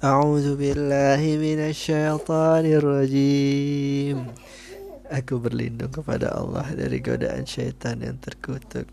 أعوذ 0.00 0.56
بالله 0.56 1.20
من 1.20 1.60
الشيطان 1.60 2.64
الرجيم 2.64 4.18
Aku 5.12 5.36
berlindung 5.42 5.92
kepada 5.92 6.32
Allah 6.32 6.64
dari 6.72 7.04
godaan 7.04 7.44
syaitan 7.44 8.00
yang 8.00 8.16
terkutuk. 8.16 8.88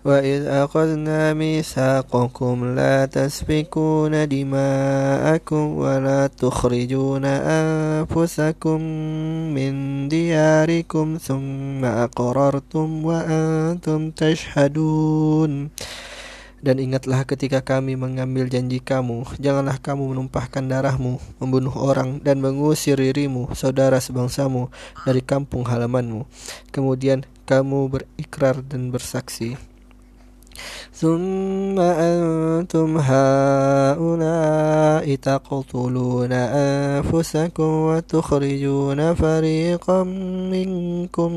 Wa 0.00 0.24
id 0.24 0.48
aqadna 0.48 1.36
mitsaqakum 1.36 2.72
la 2.72 3.04
tasfikuna 3.12 4.24
dima'akum 4.24 5.76
wa 5.76 6.00
la 6.00 6.32
tukhrijuna 6.32 7.32
anfusakum 7.44 8.80
min 9.52 10.06
diyarikum 10.08 11.20
thumma 11.20 12.08
aqrartum 12.08 13.04
wa 13.04 13.20
antum 13.26 14.16
tashhadun. 14.16 15.68
Dan 16.60 16.76
ingatlah 16.76 17.24
ketika 17.24 17.64
kami 17.64 17.96
mengambil 17.96 18.44
janji 18.44 18.84
kamu, 18.84 19.24
janganlah 19.40 19.80
kamu 19.80 20.12
menumpahkan 20.12 20.60
darahmu, 20.68 21.16
membunuh 21.40 21.72
orang, 21.72 22.20
dan 22.20 22.44
mengusir 22.44 23.00
dirimu, 23.00 23.48
saudara 23.56 23.96
sebangsamu, 23.96 24.68
dari 25.08 25.24
kampung 25.24 25.64
halamanmu. 25.64 26.28
Kemudian 26.68 27.24
kamu 27.48 27.88
berikrar 27.88 28.60
dan 28.60 28.92
bersaksi. 28.92 29.56
ثم 30.94 31.80
أنتم 31.80 32.98
هؤلاء 32.98 35.14
تقتلون 35.14 36.32
أنفسكم 36.32 37.64
وتخرجون 37.64 39.14
فريقا 39.14 40.02
منكم 40.52 41.32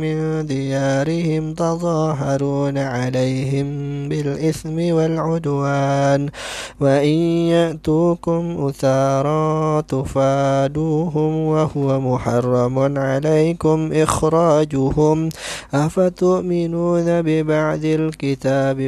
من 0.00 0.46
ديارهم 0.46 1.54
تظاهرون 1.54 2.78
عليهم 2.78 3.66
بالإثم 4.08 4.94
والعدوان 4.94 6.28
وإن 6.80 7.18
يأتوكم 7.48 8.68
أثارا 8.68 9.80
تفادوهم 9.80 11.36
وهو 11.36 12.00
محرم 12.00 12.98
عليكم 12.98 13.90
إخراجهم 13.92 15.28
أفتؤمنون 15.74 17.22
ببعد 17.22 17.84
الكتاب 17.84 18.87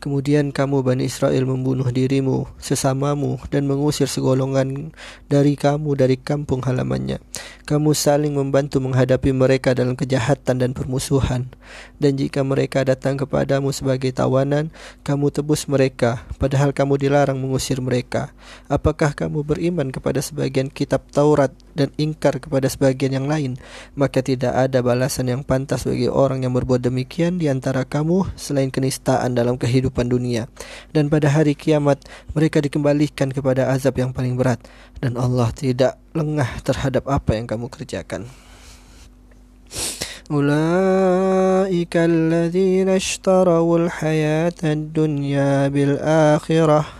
Kemudian 0.00 0.48
kamu 0.48 0.80
Bani 0.80 1.04
Israel 1.04 1.44
membunuh 1.44 1.84
dirimu, 1.92 2.48
sesamamu, 2.56 3.36
dan 3.52 3.68
mengusir 3.68 4.08
segolongan 4.08 4.96
dari 5.28 5.60
kamu 5.60 5.92
dari 5.92 6.16
kampung 6.16 6.64
halamannya. 6.64 7.20
Kamu 7.68 7.92
saling 7.92 8.32
membantu 8.32 8.80
menghadapi 8.80 9.36
mereka 9.36 9.76
dalam 9.76 10.00
kejahatan 10.00 10.56
dan 10.56 10.72
permusuhan. 10.72 11.52
Dan 12.00 12.16
jika 12.16 12.40
mereka 12.40 12.80
datang 12.80 13.20
kepadamu 13.20 13.76
sebagai 13.76 14.08
tawanan, 14.16 14.72
kamu 15.04 15.28
tebus 15.36 15.68
mereka, 15.68 16.24
padahal 16.40 16.72
kamu 16.72 16.96
dilarang 16.96 17.36
mengusir 17.36 17.84
mereka. 17.84 18.32
Apakah 18.72 19.12
kamu 19.12 19.44
beriman 19.44 19.92
kepada 19.92 20.24
sebagian 20.24 20.72
kitab 20.72 21.04
Taurat 21.12 21.52
dan 21.75 21.91
ingkar 21.95 22.37
kepada 22.43 22.67
sebagian 22.67 23.15
yang 23.15 23.27
lain? 23.31 23.57
Maka 23.95 24.21
tidak 24.21 24.53
ada 24.53 24.83
balasan 24.83 25.31
yang 25.31 25.41
pantas 25.41 25.85
bagi 25.87 26.11
orang 26.11 26.43
yang 26.43 26.51
berbuat 26.51 26.83
demikian 26.83 27.39
di 27.39 27.47
antara 27.47 27.87
kamu 27.87 28.33
selain 28.35 28.69
kenistaan 28.69 29.37
dalam 29.37 29.55
kehidupan 29.55 29.85
kehidupan 29.85 30.09
dunia 30.11 30.47
dan 30.91 31.07
pada 31.07 31.29
hari 31.29 31.53
kiamat 31.53 32.01
mereka 32.33 32.57
dikembalikan 32.59 33.29
kepada 33.29 33.69
azab 33.69 33.95
yang 34.01 34.11
paling 34.15 34.33
berat 34.35 34.59
dan 34.99 35.15
Allah 35.15 35.53
tidak 35.55 35.95
lengah 36.11 36.47
terhadap 36.65 37.05
apa 37.07 37.37
yang 37.37 37.45
kamu 37.47 37.69
kerjakan. 37.71 38.27
أولئك 40.25 41.93
الذين 41.93 42.89
اشتروا 42.89 43.77
الحياة 43.77 44.57
الدنيا 44.63 45.69
بالآخرة 45.69 46.98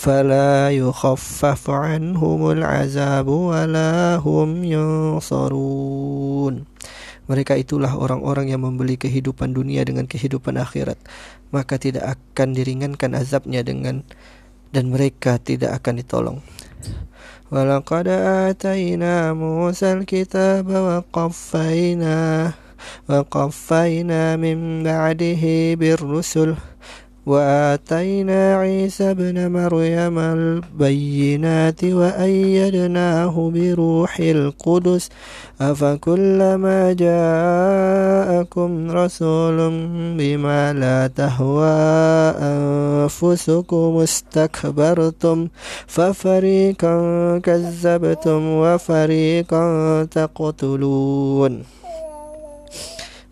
فلا 0.00 0.70
يخفف 0.70 1.62
عنهم 1.70 2.40
العذاب 2.50 3.28
ولا 3.28 4.16
هم 4.22 4.64
ينصرون 4.64 6.54
Mereka 7.26 7.58
itulah 7.58 7.90
orang-orang 7.98 8.54
yang 8.54 8.62
membeli 8.62 8.94
kehidupan 8.94 9.50
dunia 9.50 9.82
dengan 9.82 10.06
kehidupan 10.06 10.62
akhirat. 10.62 10.94
Maka 11.50 11.74
tidak 11.74 12.14
akan 12.14 12.54
diringankan 12.54 13.18
azabnya 13.18 13.66
dengan 13.66 14.06
dan 14.70 14.94
mereka 14.94 15.42
tidak 15.42 15.74
akan 15.82 15.98
ditolong. 15.98 16.38
ولقد 17.46 18.08
آتينا 18.50 19.32
موسى 19.32 19.92
الكتاب 19.92 20.66
وقفينا 20.66 22.18
وقفينا 23.08 24.36
من 24.36 24.82
بعده 24.82 25.44
بالرسل 25.74 26.50
وآتينا 27.25 28.55
عيسى 28.55 29.11
ابن 29.11 29.51
مريم 29.51 30.19
البينات 30.19 31.83
وأيدناه 31.83 33.51
بروح 33.55 34.19
القدس 34.19 35.09
أفكلما 35.61 36.93
جاءكم 36.93 38.91
رسول 38.91 39.57
بما 40.17 40.73
لا 40.73 41.07
تهوى 41.07 41.71
أنفسكم 42.41 43.97
استكبرتم 44.03 45.47
ففريقا 45.87 46.95
كذبتم 47.43 48.41
وفريقا 48.47 49.63
تقتلون 50.03 51.80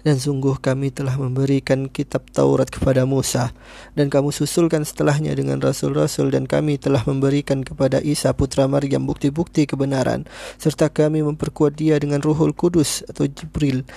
Dan 0.04 0.20
sungguh 0.20 0.60
kami 0.60 0.92
telah 0.92 1.16
memberikan 1.16 1.88
kitab 1.88 2.28
Taurat 2.28 2.68
kepada 2.68 3.08
Musa 3.08 3.56
Dan 3.96 4.12
kamu 4.12 4.36
susulkan 4.36 4.84
setelahnya 4.84 5.32
dengan 5.32 5.64
Rasul-Rasul 5.64 6.28
Dan 6.28 6.44
kami 6.44 6.76
telah 6.76 7.00
memberikan 7.08 7.64
kepada 7.64 8.04
Isa 8.04 8.36
putra 8.36 8.68
Maryam 8.68 9.08
bukti-bukti 9.08 9.64
kebenaran 9.64 10.28
Serta 10.60 10.92
kami 10.92 11.24
memperkuat 11.24 11.80
dia 11.80 11.96
dengan 11.96 12.20
Ruhul 12.20 12.52
Kudus 12.52 13.00
atau 13.08 13.24
Jibril 13.24 13.88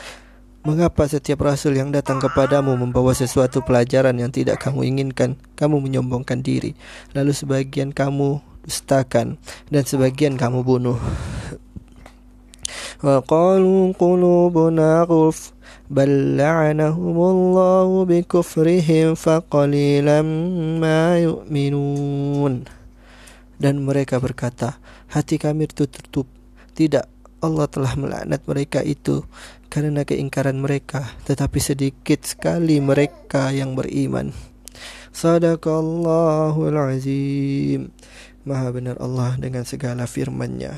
Mengapa 0.67 1.07
setiap 1.07 1.47
rasul 1.47 1.79
yang 1.79 1.95
datang 1.95 2.19
kepadamu 2.19 2.75
membawa 2.75 3.15
sesuatu 3.15 3.63
pelajaran 3.63 4.19
yang 4.19 4.35
tidak 4.35 4.59
kamu 4.59 4.83
inginkan, 4.83 5.39
kamu 5.55 5.79
menyombongkan 5.79 6.43
diri, 6.43 6.75
lalu 7.15 7.31
sebagian 7.31 7.95
kamu 7.95 8.43
dustakan 8.67 9.39
dan 9.71 9.83
sebagian 9.87 10.35
kamu 10.35 10.67
bunuh. 10.67 10.99
وقالوا 13.03 13.93
قلوبنا 13.93 14.89
غلف 15.03 15.39
بل 15.91 16.37
لعنهم 16.37 17.17
الله 17.17 17.89
بكفرهم 18.05 19.07
فقليلا 19.15 20.19
ما 20.83 21.03
يؤمنون 21.19 22.53
dan 23.57 23.75
mereka 23.81 24.21
berkata 24.21 24.77
hati 25.09 25.41
kami 25.41 25.65
tertutup 25.65 26.29
tidak 26.77 27.09
Allah 27.41 27.65
telah 27.69 27.93
melaknat 27.97 28.41
mereka 28.45 28.79
itu 28.83 29.25
karena 29.71 30.03
keingkaran 30.03 30.59
mereka 30.59 31.15
tetapi 31.25 31.57
sedikit 31.57 32.21
sekali 32.25 32.77
mereka 32.83 33.49
yang 33.55 33.73
beriman 33.73 34.35
Sadaqallahul 35.17 36.77
azim 36.77 37.89
Maha 38.45 38.69
benar 38.69 39.01
Allah 39.01 39.33
dengan 39.41 39.65
segala 39.65 40.05
firman-Nya 40.05 40.77